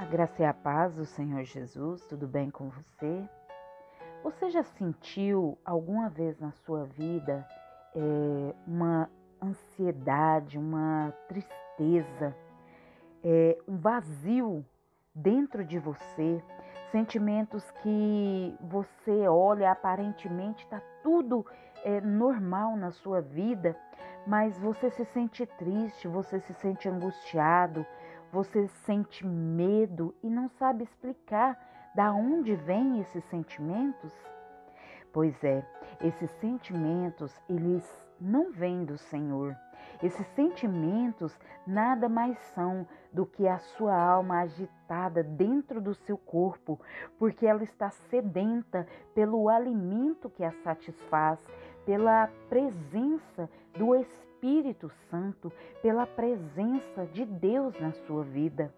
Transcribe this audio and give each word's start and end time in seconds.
A 0.00 0.04
graça 0.04 0.40
e 0.40 0.44
a 0.46 0.54
paz 0.54 0.94
do 0.94 1.04
Senhor 1.04 1.42
Jesus, 1.42 2.06
tudo 2.06 2.24
bem 2.28 2.52
com 2.52 2.68
você? 2.68 3.28
Você 4.22 4.48
já 4.48 4.62
sentiu 4.62 5.58
alguma 5.64 6.08
vez 6.08 6.38
na 6.38 6.52
sua 6.52 6.84
vida 6.84 7.44
é, 7.96 8.54
uma 8.64 9.10
ansiedade, 9.42 10.56
uma 10.56 11.12
tristeza, 11.26 12.32
é, 13.24 13.58
um 13.66 13.76
vazio 13.76 14.64
dentro 15.12 15.64
de 15.64 15.80
você? 15.80 16.40
Sentimentos 16.92 17.68
que 17.82 18.56
você 18.60 19.26
olha, 19.26 19.72
aparentemente 19.72 20.62
está 20.62 20.80
tudo 21.02 21.44
é, 21.82 22.00
normal 22.00 22.76
na 22.76 22.92
sua 22.92 23.20
vida, 23.20 23.76
mas 24.24 24.56
você 24.60 24.90
se 24.90 25.04
sente 25.06 25.44
triste, 25.44 26.06
você 26.06 26.38
se 26.38 26.54
sente 26.54 26.88
angustiado, 26.88 27.84
você 28.32 28.68
sente 28.84 29.26
medo 29.26 30.14
e 30.22 30.28
não 30.28 30.48
sabe 30.48 30.84
explicar 30.84 31.58
da 31.94 32.12
onde 32.12 32.54
vêm 32.54 33.00
esses 33.00 33.24
sentimentos? 33.24 34.12
Pois 35.12 35.42
é, 35.42 35.64
esses 36.00 36.30
sentimentos, 36.32 37.32
eles 37.48 37.84
não 38.20 38.52
vêm 38.52 38.84
do 38.84 38.98
Senhor. 38.98 39.56
Esses 40.02 40.26
sentimentos 40.28 41.36
nada 41.66 42.08
mais 42.08 42.38
são 42.54 42.86
do 43.12 43.24
que 43.24 43.48
a 43.48 43.58
sua 43.58 43.96
alma 43.98 44.40
agitada 44.40 45.22
dentro 45.22 45.80
do 45.80 45.94
seu 45.94 46.16
corpo, 46.18 46.78
porque 47.18 47.46
ela 47.46 47.64
está 47.64 47.90
sedenta 47.90 48.86
pelo 49.14 49.48
alimento 49.48 50.30
que 50.30 50.44
a 50.44 50.52
satisfaz, 50.62 51.38
pela 51.84 52.28
presença 52.48 53.50
do 53.76 53.94
Espírito 53.96 54.27
Santo, 55.10 55.52
pela 55.82 56.06
presença 56.06 57.06
de 57.06 57.24
Deus 57.24 57.78
na 57.80 57.92
sua 57.92 58.22
vida. 58.24 58.72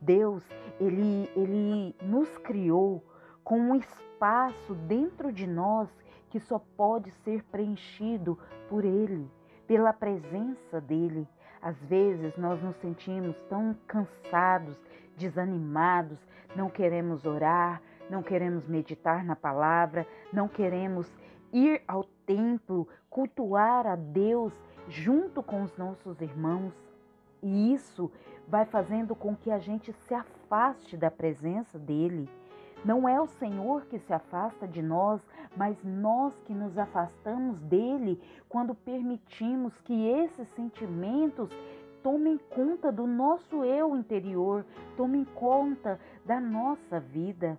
Deus, 0.00 0.44
ele, 0.80 1.28
ele 1.34 1.96
nos 2.02 2.38
criou 2.38 3.04
com 3.42 3.58
um 3.58 3.74
espaço 3.74 4.74
dentro 4.74 5.32
de 5.32 5.46
nós 5.46 5.88
que 6.30 6.38
só 6.38 6.58
pode 6.76 7.10
ser 7.24 7.42
preenchido 7.44 8.38
por 8.68 8.84
Ele, 8.84 9.28
pela 9.66 9.92
presença 9.92 10.80
dEle. 10.80 11.26
Às 11.60 11.76
vezes 11.84 12.36
nós 12.36 12.62
nos 12.62 12.76
sentimos 12.76 13.40
tão 13.44 13.74
cansados, 13.86 14.76
desanimados, 15.16 16.18
não 16.54 16.70
queremos 16.70 17.24
orar, 17.24 17.82
não 18.08 18.22
queremos 18.22 18.66
meditar 18.66 19.24
na 19.24 19.34
palavra, 19.34 20.06
não 20.32 20.46
queremos 20.46 21.10
ir 21.52 21.82
ao 21.86 22.04
templo, 22.26 22.88
cultuar 23.08 23.86
a 23.86 23.96
Deus 23.96 24.52
junto 24.88 25.42
com 25.42 25.62
os 25.62 25.76
nossos 25.76 26.20
irmãos. 26.20 26.74
E 27.42 27.72
isso 27.72 28.10
vai 28.46 28.64
fazendo 28.64 29.14
com 29.14 29.36
que 29.36 29.50
a 29.50 29.58
gente 29.58 29.92
se 29.92 30.14
afaste 30.14 30.96
da 30.96 31.10
presença 31.10 31.78
dele. 31.78 32.28
Não 32.84 33.08
é 33.08 33.20
o 33.20 33.26
Senhor 33.26 33.86
que 33.86 33.98
se 33.98 34.12
afasta 34.12 34.66
de 34.66 34.80
nós, 34.80 35.20
mas 35.56 35.76
nós 35.84 36.32
que 36.44 36.54
nos 36.54 36.78
afastamos 36.78 37.60
dele 37.60 38.20
quando 38.48 38.74
permitimos 38.74 39.78
que 39.80 40.06
esses 40.06 40.48
sentimentos 40.50 41.50
tomem 42.02 42.38
conta 42.38 42.92
do 42.92 43.06
nosso 43.06 43.64
eu 43.64 43.96
interior, 43.96 44.64
tomem 44.96 45.24
conta 45.24 45.98
da 46.24 46.40
nossa 46.40 47.00
vida. 47.00 47.58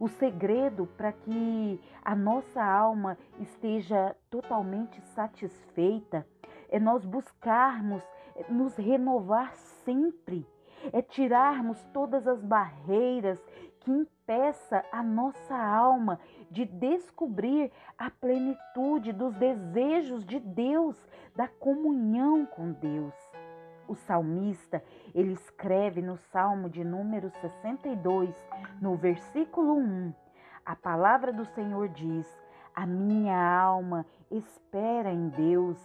O 0.00 0.06
segredo 0.06 0.86
para 0.96 1.12
que 1.12 1.80
a 2.04 2.14
nossa 2.14 2.62
alma 2.62 3.18
esteja 3.40 4.14
totalmente 4.30 5.00
satisfeita 5.00 6.24
é 6.68 6.78
nós 6.78 7.04
buscarmos 7.04 8.02
nos 8.48 8.76
renovar 8.76 9.56
sempre, 9.84 10.46
é 10.92 11.02
tirarmos 11.02 11.82
todas 11.92 12.28
as 12.28 12.40
barreiras 12.44 13.42
que 13.80 13.90
impeça 13.90 14.84
a 14.92 15.02
nossa 15.02 15.56
alma 15.56 16.20
de 16.48 16.64
descobrir 16.64 17.72
a 17.96 18.08
plenitude 18.08 19.12
dos 19.12 19.34
desejos 19.34 20.24
de 20.24 20.38
Deus, 20.38 20.96
da 21.34 21.48
comunhão 21.48 22.46
com 22.46 22.70
Deus. 22.70 23.14
O 23.88 23.94
salmista, 23.94 24.84
ele 25.14 25.32
escreve 25.32 26.02
no 26.02 26.16
Salmo 26.16 26.68
de 26.68 26.84
número 26.84 27.30
62, 27.40 28.36
no 28.80 28.94
versículo 28.94 29.78
1, 29.78 30.12
a 30.68 30.76
palavra 30.76 31.32
do 31.32 31.46
Senhor 31.46 31.88
diz: 31.88 32.26
A 32.76 32.84
minha 32.84 33.34
alma 33.58 34.04
espera 34.30 35.10
em 35.10 35.30
Deus 35.30 35.78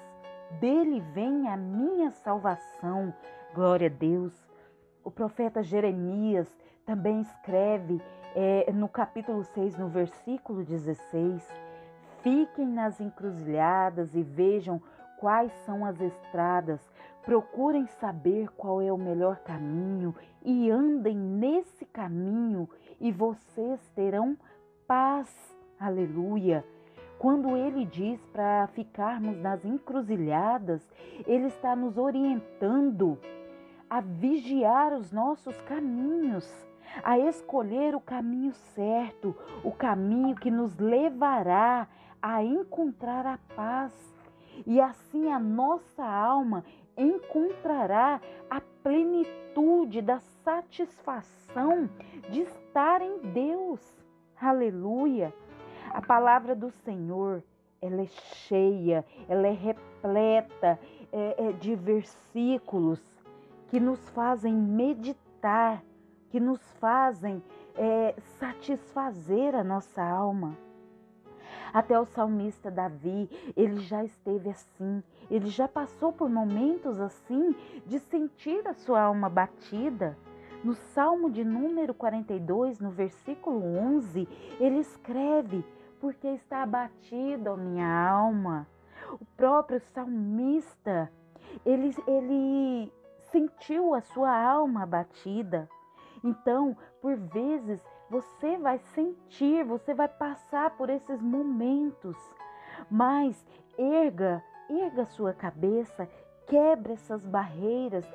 dele 0.59 0.99
vem 1.13 1.47
a 1.47 1.55
minha 1.55 2.11
salvação. 2.11 3.13
Glória 3.53 3.87
a 3.87 3.89
Deus. 3.89 4.33
O 5.01 5.09
profeta 5.09 5.63
Jeremias 5.63 6.47
também 6.85 7.21
escreve 7.21 8.01
é, 8.35 8.69
no 8.73 8.89
capítulo 8.89 9.43
6, 9.43 9.77
no 9.77 9.87
versículo 9.87 10.63
16: 10.63 11.41
Fiquem 12.21 12.67
nas 12.67 12.99
encruzilhadas 12.99 14.13
e 14.15 14.21
vejam 14.21 14.81
quais 15.23 15.53
são 15.65 15.85
as 15.85 16.01
estradas, 16.01 16.81
procurem 17.23 17.87
saber 17.87 18.49
qual 18.57 18.81
é 18.81 18.91
o 18.91 18.97
melhor 18.97 19.37
caminho 19.37 20.13
e 20.43 20.69
andem 20.69 21.15
nesse 21.15 21.85
caminho, 21.85 22.69
e 22.99 23.09
vocês 23.09 23.79
terão 23.95 24.35
paz. 24.85 25.33
Aleluia. 25.79 26.65
Quando 27.17 27.55
ele 27.55 27.85
diz 27.85 28.19
para 28.33 28.67
ficarmos 28.73 29.39
nas 29.39 29.63
encruzilhadas, 29.63 30.85
ele 31.25 31.47
está 31.47 31.73
nos 31.73 31.97
orientando 31.97 33.17
a 33.89 34.01
vigiar 34.01 34.91
os 34.91 35.09
nossos 35.13 35.55
caminhos, 35.61 36.45
a 37.01 37.17
escolher 37.17 37.95
o 37.95 38.01
caminho 38.01 38.51
certo, 38.75 39.33
o 39.63 39.71
caminho 39.71 40.35
que 40.35 40.51
nos 40.51 40.75
levará 40.77 41.87
a 42.21 42.43
encontrar 42.43 43.25
a 43.25 43.39
paz. 43.55 44.13
E 44.65 44.79
assim 44.79 45.31
a 45.31 45.39
nossa 45.39 46.03
alma 46.03 46.63
encontrará 46.97 48.21
a 48.49 48.61
plenitude 48.83 50.01
da 50.01 50.19
satisfação 50.43 51.89
de 52.29 52.41
estar 52.41 53.01
em 53.01 53.19
Deus. 53.33 53.81
Aleluia! 54.39 55.33
A 55.89 56.01
palavra 56.01 56.55
do 56.55 56.69
Senhor, 56.69 57.43
ela 57.81 58.01
é 58.01 58.07
cheia, 58.47 59.05
ela 59.27 59.47
é 59.47 59.51
repleta 59.51 60.79
é, 61.11 61.49
é, 61.49 61.51
de 61.53 61.75
versículos 61.75 62.99
que 63.67 63.79
nos 63.79 64.09
fazem 64.09 64.53
meditar, 64.53 65.83
que 66.29 66.39
nos 66.39 66.61
fazem 66.79 67.43
é, 67.75 68.15
satisfazer 68.39 69.55
a 69.55 69.63
nossa 69.63 70.03
alma. 70.03 70.57
Até 71.73 71.99
o 71.99 72.05
salmista 72.05 72.69
Davi, 72.69 73.27
ele 73.57 73.79
já 73.79 74.03
esteve 74.03 74.49
assim, 74.49 75.01
ele 75.29 75.47
já 75.47 75.67
passou 75.67 76.13
por 76.13 76.29
momentos 76.29 76.99
assim 77.01 77.55
de 77.85 77.99
sentir 77.99 78.67
a 78.67 78.73
sua 78.73 79.01
alma 79.01 79.27
batida. 79.27 80.15
No 80.63 80.75
Salmo 80.75 81.29
de 81.29 81.43
número 81.43 81.93
42, 81.93 82.79
no 82.79 82.91
versículo 82.91 83.61
11, 83.77 84.27
ele 84.59 84.79
escreve: 84.79 85.65
porque 85.99 86.27
está 86.27 86.63
abatida 86.63 87.51
a 87.51 87.57
minha 87.57 87.87
alma. 87.87 88.67
O 89.19 89.25
próprio 89.37 89.79
salmista, 89.93 91.11
ele, 91.65 91.95
ele 92.05 92.91
sentiu 93.31 93.93
a 93.93 94.01
sua 94.01 94.31
alma 94.31 94.83
abatida. 94.83 95.69
Então, 96.23 96.77
por 97.01 97.15
vezes, 97.15 97.81
você 98.13 98.57
vai 98.57 98.77
sentir, 98.93 99.63
você 99.63 99.91
vai 99.91 100.07
passar 100.07 100.69
por 100.77 100.87
esses 100.87 101.19
momentos, 101.19 102.15
mas 102.87 103.43
erga, 103.75 104.43
erga 104.69 105.03
sua 105.05 105.33
cabeça, 105.33 106.07
quebre 106.45 106.93
essas 106.93 107.25
barreiras, 107.25 108.05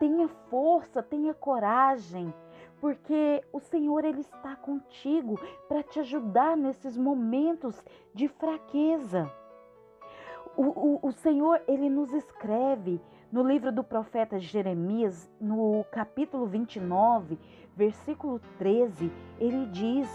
tenha 0.00 0.26
força, 0.26 1.00
tenha 1.04 1.32
coragem 1.32 2.34
porque 2.80 3.44
o 3.52 3.60
Senhor 3.60 4.04
ele 4.04 4.22
está 4.22 4.56
contigo 4.56 5.38
para 5.68 5.84
te 5.84 6.00
ajudar 6.00 6.56
nesses 6.56 6.96
momentos 6.96 7.80
de 8.12 8.26
fraqueza. 8.26 9.32
O, 10.56 10.64
o, 10.64 10.98
o, 11.00 11.12
Senhor 11.12 11.62
ele 11.68 11.88
nos 11.88 12.12
escreve 12.12 13.00
no 13.32 13.42
livro 13.42 13.72
do 13.72 13.82
profeta 13.82 14.38
Jeremias, 14.38 15.26
no 15.40 15.86
capítulo 15.90 16.46
29, 16.46 17.38
versículo 17.74 18.38
13, 18.58 19.10
ele 19.40 19.64
diz: 19.72 20.06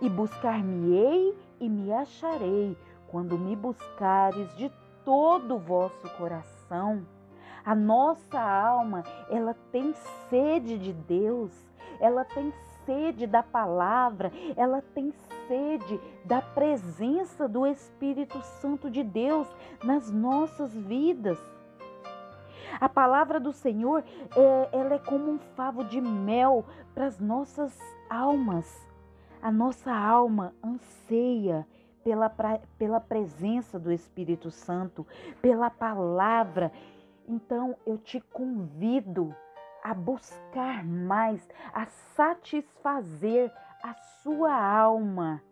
E 0.00 0.08
buscar-me-ei 0.08 1.36
e 1.60 1.68
me 1.68 1.92
acharei, 1.92 2.74
quando 3.08 3.38
me 3.38 3.54
buscares 3.54 4.56
de 4.56 4.72
todo 5.04 5.56
o 5.56 5.58
vosso 5.58 6.08
coração. 6.16 7.06
A 7.62 7.74
nossa 7.74 8.40
alma, 8.40 9.04
ela 9.28 9.54
tem 9.70 9.92
sede 10.30 10.78
de 10.78 10.94
Deus, 10.94 11.52
ela 12.00 12.24
tem 12.24 12.54
sede 12.86 13.26
da 13.26 13.42
palavra, 13.42 14.32
ela 14.56 14.80
tem 14.94 15.12
sede 15.46 16.00
da 16.24 16.40
presença 16.40 17.46
do 17.46 17.66
Espírito 17.66 18.40
Santo 18.40 18.90
de 18.90 19.02
Deus 19.02 19.46
nas 19.84 20.10
nossas 20.10 20.72
vidas. 20.72 21.38
A 22.80 22.88
palavra 22.88 23.40
do 23.40 23.52
Senhor, 23.52 24.04
é, 24.36 24.68
ela 24.72 24.94
é 24.94 24.98
como 24.98 25.30
um 25.30 25.38
favo 25.38 25.84
de 25.84 26.00
mel 26.00 26.64
para 26.94 27.06
as 27.06 27.18
nossas 27.18 27.78
almas. 28.10 28.86
A 29.42 29.50
nossa 29.50 29.92
alma 29.92 30.54
anseia 30.62 31.66
pela, 32.02 32.30
pela 32.78 33.00
presença 33.00 33.78
do 33.78 33.92
Espírito 33.92 34.50
Santo, 34.50 35.06
pela 35.42 35.70
palavra. 35.70 36.70
Então 37.26 37.76
eu 37.86 37.98
te 37.98 38.20
convido 38.20 39.34
a 39.82 39.94
buscar 39.94 40.84
mais, 40.84 41.48
a 41.72 41.86
satisfazer 41.86 43.52
a 43.82 43.94
sua 44.22 44.52
alma 44.52 45.42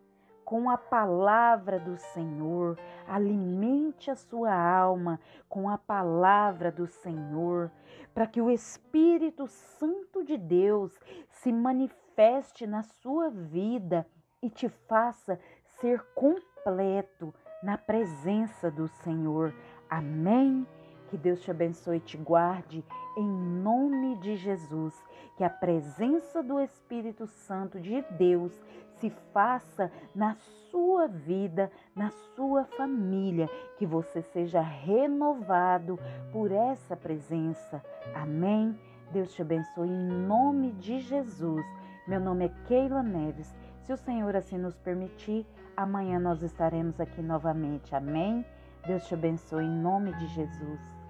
com 0.44 0.68
a 0.68 0.76
palavra 0.76 1.78
do 1.78 1.96
Senhor. 1.96 2.78
Alimente 3.06 4.10
a 4.10 4.16
sua 4.16 4.54
alma 4.54 5.18
com 5.48 5.68
a 5.68 5.78
palavra 5.78 6.70
do 6.70 6.86
Senhor, 6.86 7.70
para 8.12 8.26
que 8.26 8.40
o 8.40 8.50
Espírito 8.50 9.46
Santo 9.46 10.24
de 10.24 10.36
Deus 10.36 10.98
se 11.28 11.52
manifeste 11.52 12.66
na 12.66 12.82
sua 12.82 13.30
vida 13.30 14.06
e 14.42 14.50
te 14.50 14.68
faça 14.68 15.38
ser 15.80 16.00
completo 16.14 17.34
na 17.62 17.78
presença 17.78 18.70
do 18.70 18.86
Senhor. 18.88 19.54
Amém. 19.88 20.66
Que 21.14 21.18
Deus 21.18 21.42
te 21.42 21.50
abençoe 21.52 21.98
e 21.98 22.00
te 22.00 22.16
guarde 22.16 22.84
em 23.16 23.28
nome 23.28 24.16
de 24.16 24.34
Jesus. 24.34 25.00
Que 25.36 25.44
a 25.44 25.48
presença 25.48 26.42
do 26.42 26.58
Espírito 26.58 27.24
Santo 27.28 27.78
de 27.78 28.02
Deus 28.18 28.52
se 28.96 29.10
faça 29.32 29.92
na 30.12 30.34
sua 30.72 31.06
vida, 31.06 31.70
na 31.94 32.10
sua 32.34 32.64
família. 32.64 33.48
Que 33.78 33.86
você 33.86 34.22
seja 34.22 34.60
renovado 34.60 36.00
por 36.32 36.50
essa 36.50 36.96
presença. 36.96 37.80
Amém. 38.12 38.76
Deus 39.12 39.32
te 39.34 39.42
abençoe 39.42 39.88
em 39.88 40.08
nome 40.26 40.72
de 40.72 40.98
Jesus. 40.98 41.64
Meu 42.08 42.18
nome 42.18 42.46
é 42.46 42.52
Keila 42.66 43.04
Neves. 43.04 43.54
Se 43.82 43.92
o 43.92 43.96
Senhor 43.96 44.34
assim 44.34 44.58
nos 44.58 44.76
permitir, 44.78 45.46
amanhã 45.76 46.18
nós 46.18 46.42
estaremos 46.42 46.98
aqui 46.98 47.22
novamente. 47.22 47.94
Amém. 47.94 48.44
Deus 48.84 49.06
te 49.06 49.14
abençoe 49.14 49.64
em 49.64 49.70
nome 49.70 50.12
de 50.16 50.26
Jesus. 50.26 51.03